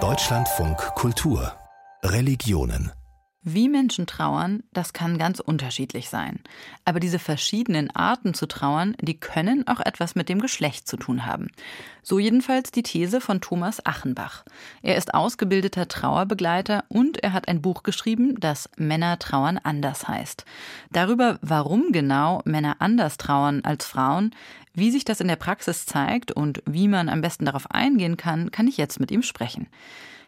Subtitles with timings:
[0.00, 1.52] Deutschlandfunk Kultur
[2.02, 2.90] Religionen
[3.46, 6.40] wie Menschen trauern, das kann ganz unterschiedlich sein.
[6.86, 11.26] Aber diese verschiedenen Arten zu trauern, die können auch etwas mit dem Geschlecht zu tun
[11.26, 11.48] haben.
[12.02, 14.44] So jedenfalls die These von Thomas Achenbach.
[14.80, 20.46] Er ist ausgebildeter Trauerbegleiter und er hat ein Buch geschrieben, das Männer trauern anders heißt.
[20.90, 24.34] Darüber, warum genau Männer anders trauern als Frauen,
[24.74, 28.50] wie sich das in der Praxis zeigt und wie man am besten darauf eingehen kann,
[28.50, 29.68] kann ich jetzt mit ihm sprechen.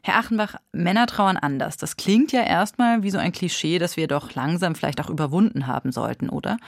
[0.06, 1.76] Herr Achenbach, Männer trauern anders.
[1.78, 5.66] Das klingt ja erstmal wie so ein Klischee, das wir doch langsam vielleicht auch überwunden
[5.66, 6.58] haben sollten, oder?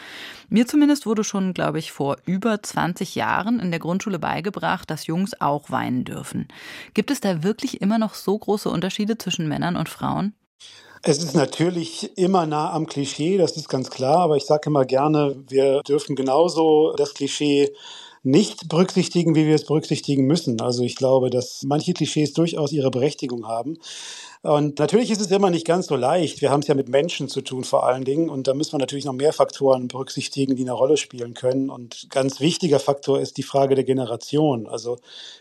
[0.48, 5.06] Mir zumindest wurde schon, glaube ich, vor über 20 Jahren in der Grundschule beigebracht, dass
[5.06, 6.48] Jungs auch weinen dürfen.
[6.95, 10.34] Gibt es da wirklich immer noch so große Unterschiede zwischen Männern und Frauen?
[11.02, 14.84] Es ist natürlich immer nah am Klischee, das ist ganz klar, aber ich sage immer
[14.84, 17.73] gerne, wir dürfen genauso das Klischee
[18.25, 20.61] nicht berücksichtigen, wie wir es berücksichtigen müssen.
[20.61, 23.79] Also ich glaube, dass manche Klischees durchaus ihre Berechtigung haben.
[24.42, 26.41] Und natürlich ist es immer nicht ganz so leicht.
[26.41, 28.28] Wir haben es ja mit Menschen zu tun vor allen Dingen.
[28.28, 31.70] Und da müssen wir natürlich noch mehr Faktoren berücksichtigen, die eine Rolle spielen können.
[31.70, 34.67] Und ganz wichtiger Faktor ist die Frage der Generation.
[34.67, 34.98] Also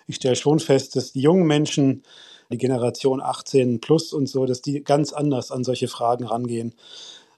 [0.07, 2.03] ich stelle schon fest, dass die jungen Menschen,
[2.51, 6.73] die Generation 18 plus und so, dass die ganz anders an solche Fragen rangehen.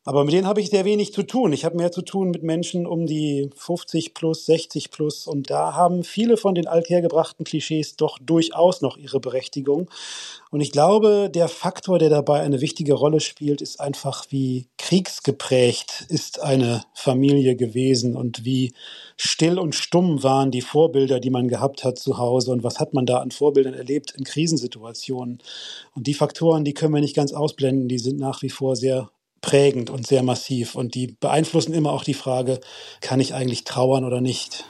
[0.05, 1.51] Aber mit denen habe ich sehr wenig zu tun.
[1.51, 5.27] Ich habe mehr zu tun mit Menschen um die 50 plus, 60 plus.
[5.27, 9.89] Und da haben viele von den althergebrachten Klischees doch durchaus noch ihre Berechtigung.
[10.51, 16.05] Und ich glaube, der Faktor, der dabei eine wichtige Rolle spielt, ist einfach, wie kriegsgeprägt
[16.07, 18.73] ist eine Familie gewesen und wie
[19.17, 22.93] still und stumm waren die Vorbilder, die man gehabt hat zu Hause und was hat
[22.93, 25.39] man da an Vorbildern erlebt in Krisensituationen.
[25.93, 29.11] Und die Faktoren, die können wir nicht ganz ausblenden, die sind nach wie vor sehr
[29.41, 30.75] prägend und sehr massiv.
[30.75, 32.59] Und die beeinflussen immer auch die Frage,
[33.01, 34.65] kann ich eigentlich trauern oder nicht?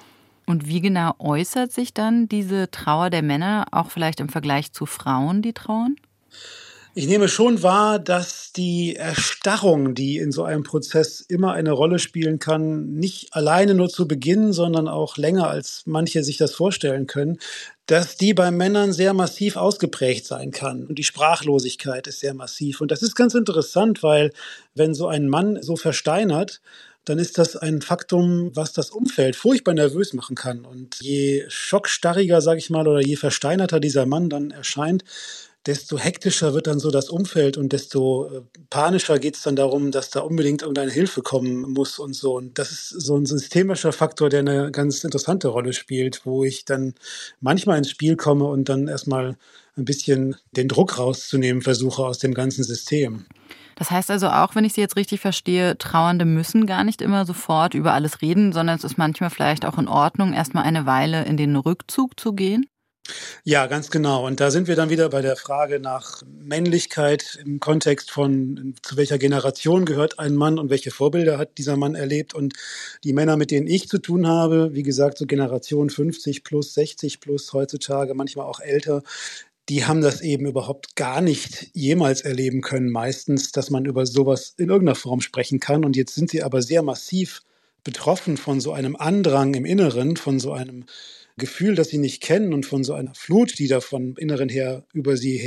[0.45, 4.85] Und wie genau äußert sich dann diese Trauer der Männer auch vielleicht im Vergleich zu
[4.85, 5.95] Frauen, die trauern?
[6.95, 11.99] Ich nehme schon wahr, dass die Erstarrung, die in so einem Prozess immer eine Rolle
[11.99, 17.05] spielen kann, nicht alleine nur zu Beginn, sondern auch länger, als manche sich das vorstellen
[17.05, 17.37] können,
[17.85, 20.87] dass die bei Männern sehr massiv ausgeprägt sein kann.
[20.87, 22.81] Und die Sprachlosigkeit ist sehr massiv.
[22.81, 24.31] Und das ist ganz interessant, weil
[24.73, 26.59] wenn so ein Mann so versteinert,
[27.05, 30.65] dann ist das ein Faktum, was das Umfeld furchtbar nervös machen kann.
[30.65, 35.03] Und je schockstarriger, sage ich mal, oder je versteinerter dieser Mann dann erscheint,
[35.65, 39.91] desto hektischer wird dann so das Umfeld und desto äh, panischer geht es dann darum,
[39.91, 42.37] dass da unbedingt irgendeine Hilfe kommen muss und so.
[42.37, 46.65] Und das ist so ein systemischer Faktor, der eine ganz interessante Rolle spielt, wo ich
[46.65, 46.93] dann
[47.41, 49.37] manchmal ins Spiel komme und dann erstmal
[49.77, 53.25] ein bisschen den Druck rauszunehmen versuche aus dem ganzen System.
[53.75, 57.25] Das heißt also auch, wenn ich Sie jetzt richtig verstehe, Trauernde müssen gar nicht immer
[57.25, 61.23] sofort über alles reden, sondern es ist manchmal vielleicht auch in Ordnung, erstmal eine Weile
[61.23, 62.65] in den Rückzug zu gehen?
[63.43, 64.25] Ja, ganz genau.
[64.27, 68.97] Und da sind wir dann wieder bei der Frage nach Männlichkeit im Kontext von, zu
[68.97, 72.33] welcher Generation gehört ein Mann und welche Vorbilder hat dieser Mann erlebt.
[72.33, 72.53] Und
[73.03, 77.19] die Männer, mit denen ich zu tun habe, wie gesagt, so Generation 50 plus, 60
[77.19, 79.03] plus heutzutage, manchmal auch älter,
[79.69, 84.55] die haben das eben überhaupt gar nicht jemals erleben können, meistens, dass man über sowas
[84.57, 85.85] in irgendeiner Form sprechen kann.
[85.85, 87.41] Und jetzt sind sie aber sehr massiv
[87.83, 90.85] betroffen von so einem Andrang im Inneren, von so einem
[91.39, 94.85] Gefühl, das sie nicht kennen und von so einer Flut, die da von Inneren her
[94.93, 95.37] über sie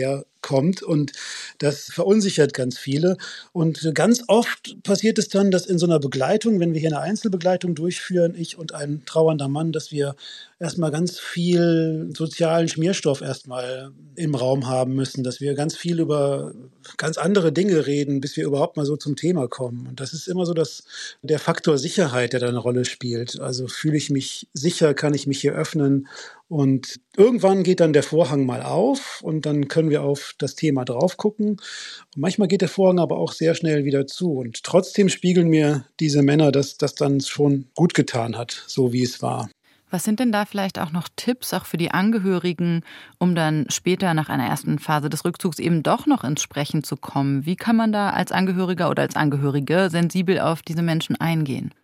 [0.43, 0.83] herkommt.
[0.83, 1.13] Und
[1.59, 3.17] das verunsichert ganz viele.
[3.53, 7.01] Und ganz oft passiert es dann, dass in so einer Begleitung, wenn wir hier eine
[7.01, 10.15] Einzelbegleitung durchführen, ich und ein trauernder Mann, dass wir
[10.59, 16.53] erstmal ganz viel sozialen Schmierstoff erstmal im Raum haben müssen, dass wir ganz viel über
[16.97, 19.87] ganz andere Dinge reden, bis wir überhaupt mal so zum Thema kommen.
[19.89, 20.85] Und das ist immer so dass
[21.23, 23.41] der Faktor Sicherheit, der da eine Rolle spielt.
[23.41, 26.07] Also fühle ich mich sicher, kann ich mich hier öffnen
[26.49, 30.85] und irgendwann geht dann der Vorhang mal auf und dann können wir auf das Thema
[30.85, 31.51] drauf gucken.
[31.51, 34.33] Und manchmal geht der Vorhang aber auch sehr schnell wieder zu.
[34.33, 39.03] Und trotzdem spiegeln mir diese Männer, dass das dann schon gut getan hat, so wie
[39.03, 39.49] es war.
[39.93, 42.83] Was sind denn da vielleicht auch noch Tipps, auch für die Angehörigen,
[43.19, 46.97] um dann später nach einer ersten Phase des Rückzugs eben doch noch ins Sprechen zu
[46.97, 47.45] kommen?
[47.45, 51.75] Wie kann man da als Angehöriger oder als Angehörige sensibel auf diese Menschen eingehen?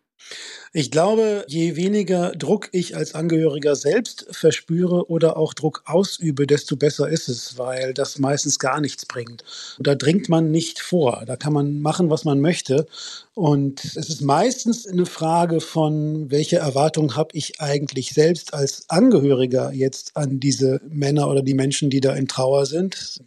[0.72, 6.76] Ich glaube, je weniger Druck ich als Angehöriger selbst verspüre oder auch Druck ausübe, desto
[6.76, 9.44] besser ist es, weil das meistens gar nichts bringt.
[9.78, 11.24] Da dringt man nicht vor.
[11.26, 12.86] Da kann man machen, was man möchte.
[13.34, 19.72] Und es ist meistens eine Frage von, welche Erwartungen habe ich eigentlich selbst als Angehöriger
[19.72, 23.22] jetzt an diese Männer oder die Menschen, die da in Trauer sind.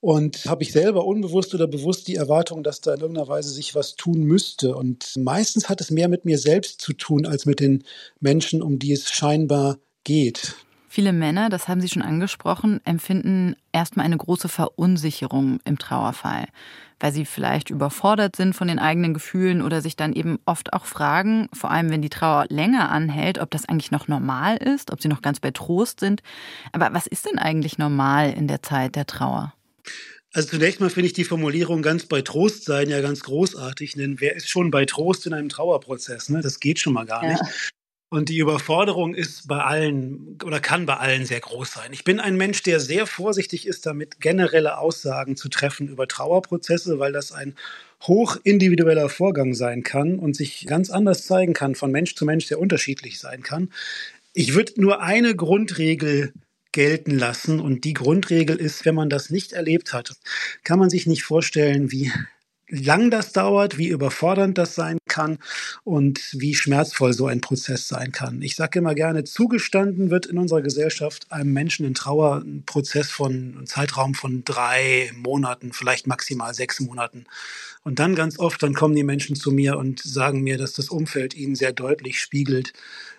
[0.00, 3.74] Und habe ich selber unbewusst oder bewusst die Erwartung, dass da in irgendeiner Weise sich
[3.74, 4.74] was tun müsste.
[4.74, 7.84] Und meistens hat es mehr mit mir selbst zu tun, als mit den
[8.18, 10.56] Menschen, um die es scheinbar geht.
[10.92, 16.48] Viele Männer, das haben Sie schon angesprochen, empfinden erstmal eine große Verunsicherung im Trauerfall,
[16.98, 20.86] weil sie vielleicht überfordert sind von den eigenen Gefühlen oder sich dann eben oft auch
[20.86, 25.00] fragen, vor allem wenn die Trauer länger anhält, ob das eigentlich noch normal ist, ob
[25.00, 26.22] sie noch ganz bei Trost sind.
[26.72, 29.54] Aber was ist denn eigentlich normal in der Zeit der Trauer?
[30.32, 34.20] Also zunächst mal finde ich die Formulierung ganz bei Trost sein ja ganz großartig, denn
[34.20, 36.28] wer ist schon bei Trost in einem Trauerprozess?
[36.28, 36.40] Ne?
[36.40, 37.32] Das geht schon mal gar ja.
[37.32, 37.72] nicht.
[38.12, 41.92] Und die Überforderung ist bei allen oder kann bei allen sehr groß sein.
[41.92, 46.98] Ich bin ein Mensch, der sehr vorsichtig ist, damit generelle Aussagen zu treffen über Trauerprozesse,
[46.98, 47.54] weil das ein
[48.02, 52.46] hoch individueller Vorgang sein kann und sich ganz anders zeigen kann, von Mensch zu Mensch
[52.46, 53.70] sehr unterschiedlich sein kann.
[54.32, 56.32] Ich würde nur eine Grundregel
[56.72, 60.14] gelten lassen und die Grundregel ist, wenn man das nicht erlebt hat,
[60.64, 62.12] kann man sich nicht vorstellen, wie
[62.70, 65.38] lang das dauert, wie überfordernd das sein kann
[65.84, 68.42] und wie schmerzvoll so ein Prozess sein kann.
[68.42, 73.10] Ich sage immer gerne, zugestanden wird in unserer Gesellschaft einem Menschen in Trauer ein Prozess
[73.10, 77.24] von einem Zeitraum von drei Monaten, vielleicht maximal sechs Monaten.
[77.82, 80.90] Und dann ganz oft, dann kommen die Menschen zu mir und sagen mir, dass das
[80.90, 82.72] Umfeld ihnen sehr deutlich spiegelt.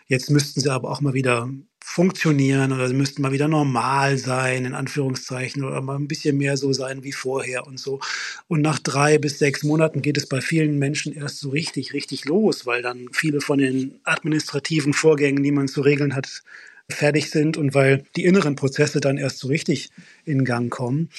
[0.08, 1.50] Jetzt müssten sie aber auch mal wieder
[1.92, 6.56] funktionieren oder sie müssten mal wieder normal sein, in Anführungszeichen, oder mal ein bisschen mehr
[6.56, 8.00] so sein wie vorher und so.
[8.48, 12.24] Und nach drei bis sechs Monaten geht es bei vielen Menschen erst so richtig, richtig
[12.24, 16.44] los, weil dann viele von den administrativen Vorgängen, die man zu regeln hat,
[16.90, 19.90] fertig sind und weil die inneren Prozesse dann erst so richtig
[20.24, 21.10] in Gang kommen.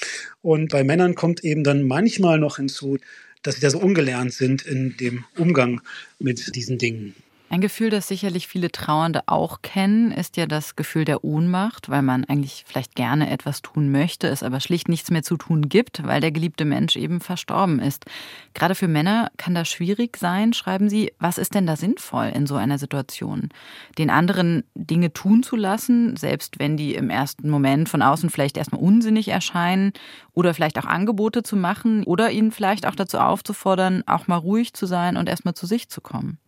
[0.41, 2.97] Und bei Männern kommt eben dann manchmal noch hinzu,
[3.43, 5.83] dass sie da so ungelernt sind in dem Umgang
[6.19, 7.15] mit diesen Dingen.
[7.53, 12.01] Ein Gefühl, das sicherlich viele Trauernde auch kennen, ist ja das Gefühl der Ohnmacht, weil
[12.01, 16.03] man eigentlich vielleicht gerne etwas tun möchte, es aber schlicht nichts mehr zu tun gibt,
[16.03, 18.07] weil der geliebte Mensch eben verstorben ist.
[18.55, 21.13] Gerade für Männer kann das schwierig sein, schreiben Sie.
[21.19, 23.51] Was ist denn da sinnvoll in so einer Situation?
[23.99, 28.57] Den anderen Dinge tun zu lassen, selbst wenn die im ersten Moment von außen vielleicht
[28.57, 29.93] erstmal unsinnig erscheinen
[30.33, 34.73] oder vielleicht auch Angebote zu machen oder ihnen vielleicht auch dazu aufzufordern, auch mal ruhig
[34.73, 36.39] zu sein und erstmal zu sich zu kommen.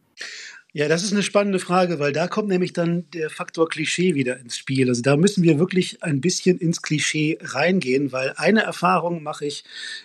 [0.77, 4.41] Ja, das ist eine spannende Frage, weil da kommt nämlich dann der Faktor Klischee wieder
[4.41, 4.89] ins Spiel.
[4.89, 9.63] Also da müssen wir wirklich ein bisschen ins Klischee reingehen, weil eine Erfahrung mache ich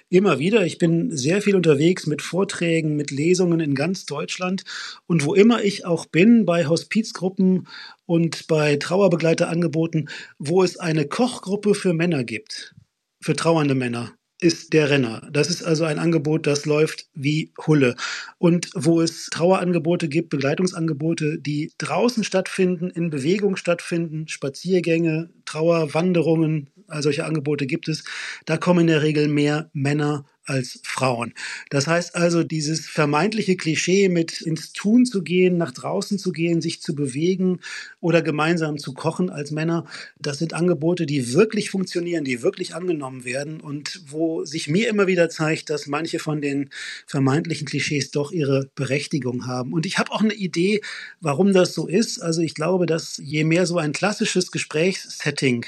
[0.09, 0.63] immer wieder.
[0.67, 4.63] Ich bin sehr viel unterwegs mit Vorträgen, mit Lesungen in ganz Deutschland
[5.07, 7.67] und wo immer ich auch bin, bei Hospizgruppen
[8.05, 10.07] und bei Trauerbegleiterangeboten,
[10.37, 12.75] wo es eine Kochgruppe für Männer gibt,
[13.19, 15.27] für trauernde Männer ist der Renner.
[15.31, 17.95] Das ist also ein Angebot, das läuft wie Hulle.
[18.37, 27.03] Und wo es Trauerangebote gibt, Begleitungsangebote, die draußen stattfinden, in Bewegung stattfinden, Spaziergänge, Trauerwanderungen, all
[27.03, 28.05] solche Angebote gibt es,
[28.45, 31.33] da kommen in der Regel mehr Männer als Frauen.
[31.69, 36.61] Das heißt also, dieses vermeintliche Klischee mit ins Tun zu gehen, nach draußen zu gehen,
[36.61, 37.59] sich zu bewegen
[38.01, 39.85] oder gemeinsam zu kochen als Männer,
[40.19, 45.07] das sind Angebote, die wirklich funktionieren, die wirklich angenommen werden und wo sich mir immer
[45.07, 46.69] wieder zeigt, dass manche von den
[47.05, 49.73] vermeintlichen Klischees doch ihre Berechtigung haben.
[49.73, 50.81] Und ich habe auch eine Idee,
[51.21, 52.19] warum das so ist.
[52.19, 55.65] Also ich glaube, dass je mehr so ein klassisches Gesprächssetting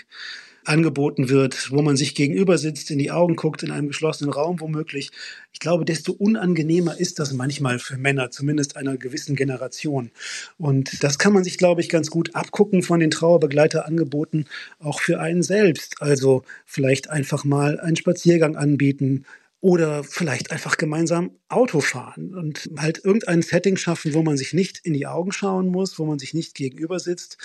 [0.66, 4.60] angeboten wird, wo man sich gegenüber sitzt, in die Augen guckt, in einem geschlossenen Raum
[4.60, 5.12] womöglich.
[5.54, 10.12] Ich glaube, desto unangenehmer ist das manchmal für Männer, zumindest einer gewissen Generation.
[10.58, 14.48] Und das kann man sich, glaube ich, ganz gut abgucken von den Trauerbegleiterangeboten,
[14.80, 16.02] auch für einen selbst.
[16.02, 19.26] Also vielleicht einfach mal einen Spaziergang anbieten,
[19.62, 24.80] oder vielleicht einfach gemeinsam Auto fahren und halt irgendein Setting schaffen, wo man sich nicht
[24.84, 27.38] in die Augen schauen muss, wo man sich nicht gegenüber sitzt,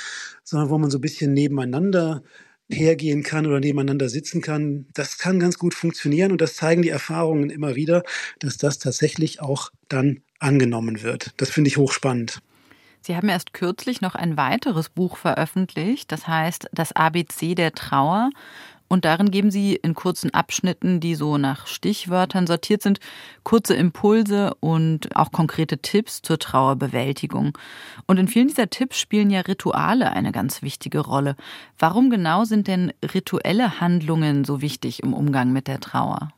[0.43, 2.23] sondern wo man so ein bisschen nebeneinander
[2.69, 6.89] hergehen kann oder nebeneinander sitzen kann, das kann ganz gut funktionieren und das zeigen die
[6.89, 8.03] Erfahrungen immer wieder,
[8.41, 11.33] dass das tatsächlich auch dann angenommen wird.
[11.37, 12.41] Das finde ich hochspannend.
[13.01, 18.31] Sie haben erst kürzlich noch ein weiteres Buch veröffentlicht, das heißt Das ABC der Trauer.
[18.89, 23.01] Und darin geben Sie in kurzen Abschnitten, die so nach Stichwörtern sortiert sind,
[23.43, 27.57] kurze Impulse und auch konkrete Tipps zur Trauerbewältigung.
[28.07, 31.37] Und in vielen dieser Tipps spielen ja Rituale eine ganz wichtige Rolle.
[31.79, 36.31] Warum genau sind denn rituelle Handlungen so wichtig im Umgang mit der Trauer?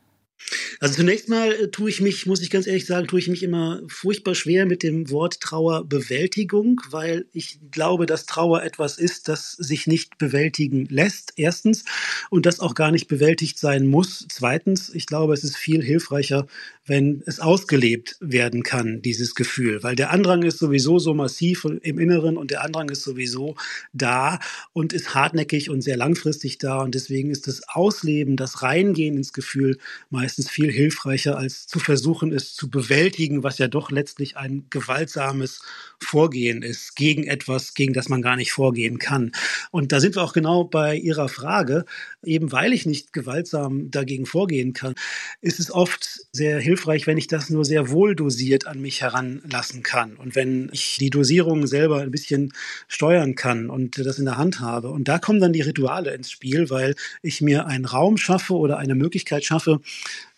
[0.80, 3.42] Also zunächst mal äh, tue ich mich, muss ich ganz ehrlich sagen, tue ich mich
[3.42, 9.52] immer furchtbar schwer mit dem Wort Trauerbewältigung, weil ich glaube, dass Trauer etwas ist, das
[9.52, 11.84] sich nicht bewältigen lässt, erstens,
[12.30, 14.26] und das auch gar nicht bewältigt sein muss.
[14.28, 16.46] Zweitens, ich glaube, es ist viel hilfreicher,
[16.86, 21.98] wenn es ausgelebt werden kann, dieses Gefühl, weil der Andrang ist sowieso so massiv im
[21.98, 23.56] Inneren und der Andrang ist sowieso
[23.92, 24.38] da
[24.72, 29.32] und ist hartnäckig und sehr langfristig da und deswegen ist das Ausleben, das Reingehen ins
[29.32, 29.78] Gefühl
[30.08, 34.66] meist meistens viel hilfreicher, als zu versuchen, es zu bewältigen, was ja doch letztlich ein
[34.68, 35.62] gewaltsames
[36.00, 39.32] Vorgehen ist gegen etwas, gegen das man gar nicht vorgehen kann.
[39.70, 41.86] Und da sind wir auch genau bei Ihrer Frage.
[42.22, 44.94] Eben weil ich nicht gewaltsam dagegen vorgehen kann,
[45.40, 49.82] ist es oft sehr hilfreich, wenn ich das nur sehr wohl dosiert an mich heranlassen
[49.82, 50.16] kann.
[50.16, 52.52] Und wenn ich die Dosierung selber ein bisschen
[52.86, 54.90] steuern kann und das in der Hand habe.
[54.90, 58.76] Und da kommen dann die Rituale ins Spiel, weil ich mir einen Raum schaffe oder
[58.76, 59.80] eine Möglichkeit schaffe,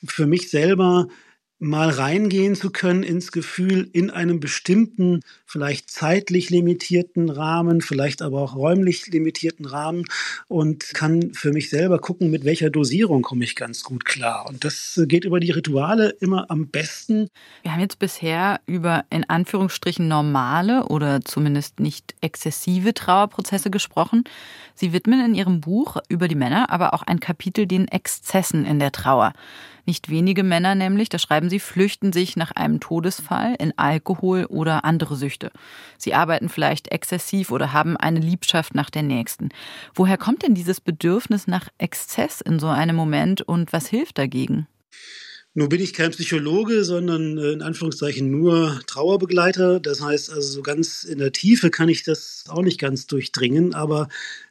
[0.05, 1.09] für mich selber
[1.61, 8.41] mal reingehen zu können ins Gefühl in einem bestimmten, vielleicht zeitlich limitierten Rahmen, vielleicht aber
[8.41, 10.07] auch räumlich limitierten Rahmen
[10.49, 14.47] und kann für mich selber gucken, mit welcher Dosierung komme ich ganz gut klar.
[14.49, 17.29] Und das geht über die Rituale immer am besten.
[17.63, 24.25] Wir haben jetzt bisher über in Anführungsstrichen normale oder zumindest nicht exzessive Trauerprozesse gesprochen.
[24.75, 28.79] Sie widmen in Ihrem Buch über die Männer aber auch ein Kapitel den Exzessen in
[28.79, 29.35] der Trauer.
[29.87, 34.85] Nicht wenige Männer nämlich, da schreiben sie, flüchten sich nach einem Todesfall in Alkohol oder
[34.85, 35.51] andere Süchte.
[35.99, 39.51] Sie arbeiten vielleicht exzessiv oder haben eine Liebschaft nach der nächsten.
[39.95, 44.67] Woher kommt denn dieses Bedürfnis nach Exzess in so einem Moment und was hilft dagegen?
[45.53, 49.81] Nun bin ich kein Psychologe, sondern äh, in Anführungszeichen nur Trauerbegleiter.
[49.81, 53.75] Das heißt also, so ganz in der Tiefe kann ich das auch nicht ganz durchdringen.
[53.75, 54.09] Aber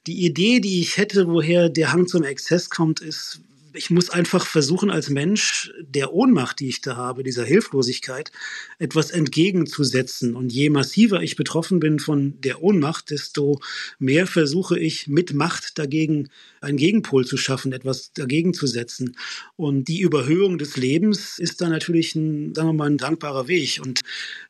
[0.08, 3.40] die Idee, die ich hätte, woher der Hang zum Exzess kommt, ist
[3.80, 8.30] ich muss einfach versuchen, als Mensch der Ohnmacht, die ich da habe, dieser Hilflosigkeit,
[8.78, 10.36] etwas entgegenzusetzen.
[10.36, 13.62] Und je massiver ich betroffen bin von der Ohnmacht, desto
[13.98, 16.28] mehr versuche ich mit Macht dagegen
[16.60, 19.16] einen Gegenpol zu schaffen, etwas dagegen zu setzen.
[19.56, 23.80] Und die Überhöhung des Lebens ist da natürlich ein, sagen wir mal, ein dankbarer Weg.
[23.82, 24.02] Und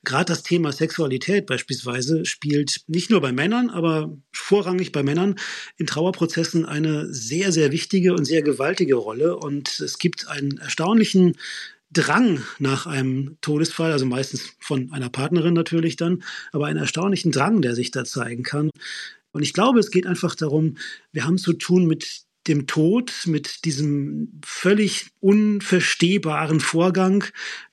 [0.03, 5.35] gerade das Thema Sexualität beispielsweise spielt nicht nur bei Männern, aber vorrangig bei Männern
[5.77, 9.18] in Trauerprozessen eine sehr, sehr wichtige und sehr gewaltige Rolle.
[9.27, 11.35] Und es gibt einen erstaunlichen
[11.91, 17.61] Drang nach einem Todesfall, also meistens von einer Partnerin natürlich dann, aber einen erstaunlichen Drang,
[17.61, 18.69] der sich da zeigen kann.
[19.31, 20.77] Und ich glaube, es geht einfach darum,
[21.11, 27.23] wir haben zu tun mit dem Tod, mit diesem völlig unverstehbaren Vorgang,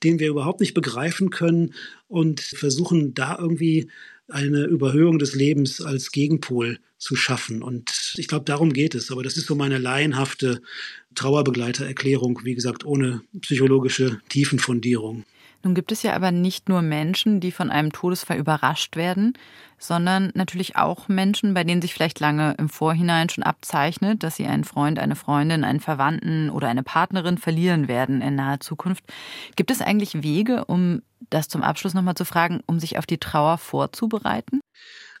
[0.03, 1.73] den wir überhaupt nicht begreifen können
[2.07, 3.89] und versuchen da irgendwie
[4.29, 7.61] eine Überhöhung des Lebens als Gegenpol zu schaffen.
[7.61, 9.11] Und ich glaube, darum geht es.
[9.11, 10.61] Aber das ist so meine laienhafte
[11.15, 15.25] Trauerbegleitererklärung, wie gesagt, ohne psychologische Tiefenfundierung.
[15.63, 19.33] Nun gibt es ja aber nicht nur Menschen, die von einem Todesfall überrascht werden,
[19.77, 24.45] sondern natürlich auch Menschen, bei denen sich vielleicht lange im Vorhinein schon abzeichnet, dass sie
[24.45, 29.03] einen Freund, eine Freundin, einen Verwandten oder eine Partnerin verlieren werden in naher Zukunft.
[29.55, 33.17] Gibt es eigentlich Wege, um das zum Abschluss nochmal zu fragen, um sich auf die
[33.17, 34.61] Trauer vorzubereiten?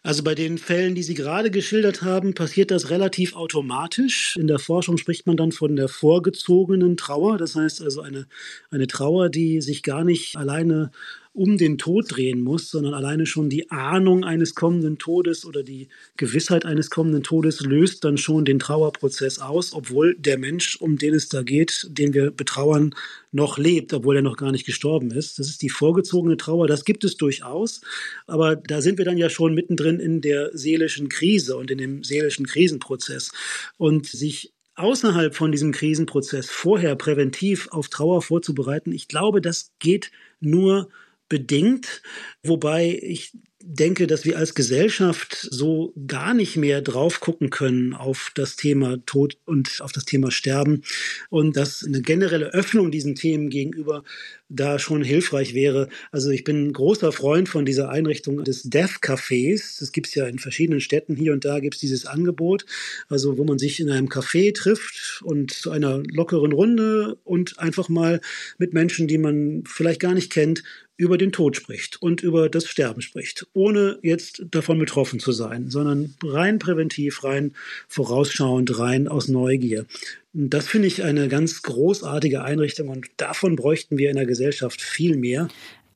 [0.07, 4.37] Also bei den Fällen, die Sie gerade geschildert haben, passiert das relativ automatisch.
[4.37, 7.37] In der Forschung spricht man dann von der vorgezogenen Trauer.
[7.37, 8.25] Das heißt also eine,
[8.71, 10.91] eine Trauer, die sich gar nicht alleine
[11.37, 15.87] um den Tod drehen muss, sondern alleine schon die Ahnung eines kommenden Todes oder die
[16.17, 21.13] Gewissheit eines kommenden Todes löst dann schon den Trauerprozess aus, obwohl der Mensch, um den
[21.13, 22.95] es da geht, den wir betrauern,
[23.31, 25.37] noch lebt, obwohl er noch gar nicht gestorben ist.
[25.37, 27.81] Das ist die vorgezogene Trauer, das gibt es durchaus,
[28.25, 32.03] aber da sind wir dann ja schon mittendrin in der seelischen Krise und in dem
[32.03, 33.31] seelischen Krisenprozess.
[33.77, 40.11] Und sich außerhalb von diesem Krisenprozess vorher präventiv auf Trauer vorzubereiten, ich glaube, das geht
[40.39, 40.89] nur
[41.29, 42.01] bedingt,
[42.43, 43.33] wobei ich
[43.69, 48.97] denke, dass wir als Gesellschaft so gar nicht mehr drauf gucken können auf das Thema
[49.05, 50.83] Tod und auf das Thema Sterben
[51.29, 54.03] und dass eine generelle Öffnung diesen Themen gegenüber
[54.47, 55.89] da schon hilfreich wäre.
[56.11, 59.79] Also ich bin großer Freund von dieser Einrichtung des Death Cafés.
[59.79, 61.17] Das gibt es ja in verschiedenen Städten.
[61.17, 62.65] Hier und da gibt es dieses Angebot,
[63.09, 67.89] also wo man sich in einem Café trifft und zu einer lockeren Runde und einfach
[67.89, 68.21] mal
[68.57, 70.63] mit Menschen, die man vielleicht gar nicht kennt,
[70.97, 75.69] über den Tod spricht und über das Sterben spricht, ohne jetzt davon betroffen zu sein,
[75.69, 77.53] sondern rein präventiv, rein
[77.87, 79.85] vorausschauend, rein aus Neugier.
[80.33, 85.17] Das finde ich eine ganz großartige Einrichtung und davon bräuchten wir in der Gesellschaft viel
[85.17, 85.47] mehr.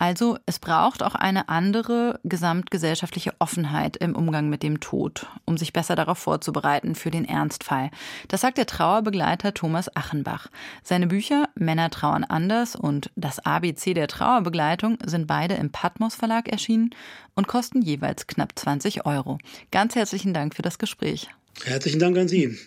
[0.01, 5.74] Also es braucht auch eine andere gesamtgesellschaftliche Offenheit im Umgang mit dem Tod, um sich
[5.74, 7.91] besser darauf vorzubereiten für den Ernstfall.
[8.27, 10.48] Das sagt der Trauerbegleiter Thomas Achenbach.
[10.81, 16.50] Seine Bücher Männer trauern anders und das ABC der Trauerbegleitung sind beide im Patmos Verlag
[16.50, 16.89] erschienen
[17.36, 19.38] und kosten jeweils knapp 20 Euro.
[19.70, 21.29] Ganz herzlichen Dank für das Gespräch.
[21.63, 22.58] Herzlichen Dank an Sie.